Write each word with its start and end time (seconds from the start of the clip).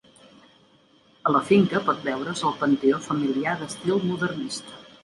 A 1.27 1.35
la 1.35 1.43
finca 1.51 1.83
pot 1.91 2.01
veure's 2.09 2.43
el 2.51 2.57
panteó 2.65 3.05
familiar 3.11 3.57
d'estil 3.63 4.07
modernista. 4.11 4.81